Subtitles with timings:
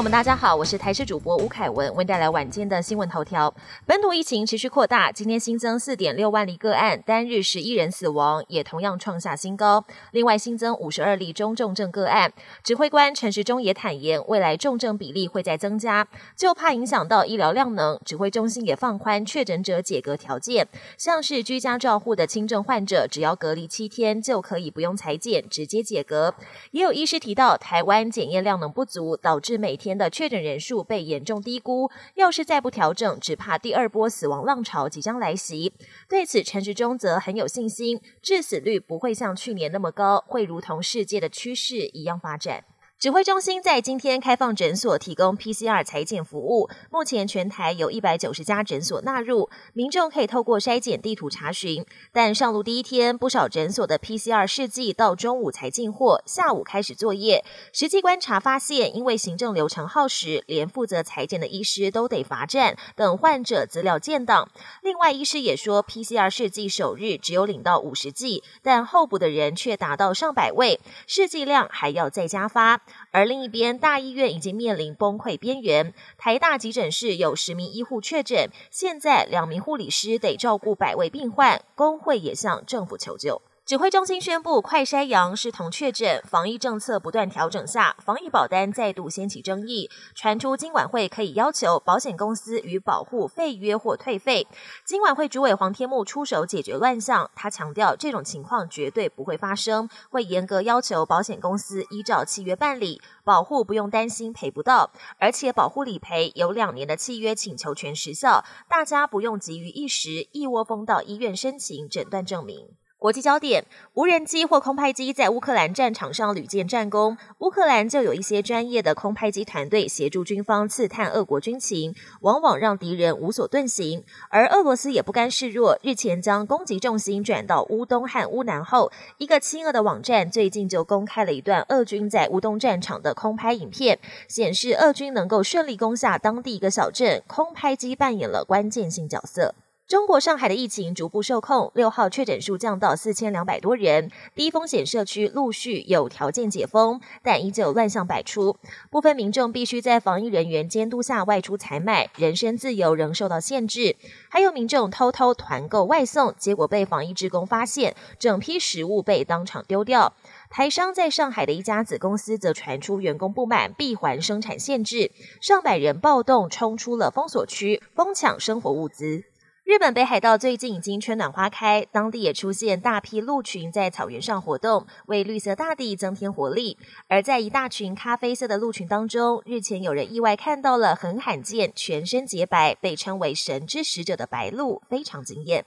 [0.00, 3.52] 友们，大家好，我是台视主播吴凯文，为带来晚间的新闻头条。
[3.84, 9.84] 本土疫情持续扩大，今天新增四点六万例个案，单日十一人死亡，也同样创下新高。
[10.12, 12.32] 另外新增五十二例中重症个案，
[12.64, 18.00] 指挥官陈时中也坦言，未来重症比例会在增加，就怕影响到医疗量能。
[18.02, 26.34] 指挥中心也放宽确诊者解隔条件，像是居家照护的轻症患者，只要隔离七天就可以不用裁剪，直接解隔。
[26.70, 35.72] 也有医师提到，台湾检验量能不足，导致每天的确诊人数被严重低估，要是再不调整，只怕第二波死亡浪潮即将来袭。
[36.08, 42.64] 对此，陈时中则很有信心，致死率不会像去年那么高，会如同世界的趋势一样发展。
[43.00, 51.82] 指挥中心在今天开放诊所提供 PCR 裁剪服务，目前全台有一百九十家诊所纳入，民众可以透过筛检地图查询。
[52.12, 57.42] 但上路第一天，不少诊所的 PCR 试剂到中午才进货，下午开始作业。
[57.72, 64.50] 实际观察发现，因为行政流程耗时，连负责裁剪的医师都得罚站，等患者资料建档。
[64.82, 72.82] 另外，医师也说，PCR 试剂首日只有领到五十剂，但候补的人却达到上百位，试剂量还要再加发。
[73.10, 75.92] 而另一边，大医院已经面临崩溃边缘。
[76.16, 83.42] 台大急诊室有十名医护确诊，现在两名护理师得照顾百位病患，工会也向政府求救。
[83.70, 89.88] 指挥中心宣布，快筛阳是同确诊，防疫政策不断调整下，防疫保单再度掀起争议。
[90.12, 94.44] 传出金管会可以要求保险公司与保护废约或退费。
[94.84, 112.70] 金管会主委黄天木出手解决乱象，他强调这种情况绝对不会发生，会严格要求保险公司依照契约办理，保护不用担心赔不到，而且保护理赔有两年的契约请求权时效，大家不用急于一时，一窝蜂到医院申请诊断证明。
[113.00, 124.04] 国际焦点：无人机或空拍机在乌克兰战场上屡建战功，乌克兰就有一些专业的空拍机团队协助军方刺探俄国军情，往往让敌人无所遁形。
[124.28, 133.98] 而俄罗斯也不甘示弱，日前将攻击重心转到乌东和乌南后，一个亲俄的网站最近就公开了一段俄军在乌东战场的空拍影片，
[134.28, 139.54] 显示俄军能够顺利攻下当地一个小镇，空拍机扮演了关键性角色。
[139.90, 148.56] 中国上海的疫情逐步受控，六号确诊数降到四千两百多人，低风险社区陆续有条件解封，但依旧乱象百出。
[148.88, 153.96] 部分民众必须在防疫人员监督下外出采买，人身自由仍受到限制。
[154.28, 160.14] 还有民众偷偷团购外送，结果被防疫职工发现，整批食物被当场丢掉。
[160.50, 169.24] 台商在上海的一家子公司则传出员工不满闭环生产限制，上百人暴动冲出了封锁区，疯抢生活物资。
[169.70, 176.76] 日本北海道最近已经春暖花开，当地也出现大批鹿群在草原上活动，为绿色大地增添活力。
[177.06, 185.64] 而在一大群咖啡色的鹿群当中，日前有人意外看到了很罕见、全身洁白、被称为“神之使者”的白鹿，非常惊艳。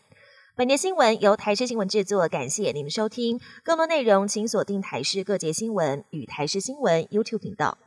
[0.54, 3.40] 本节新闻由台视新闻制作，感谢您的收听。
[3.64, 7.78] 更多内容请锁定台视各节新闻与台视新闻 YouTube 频道。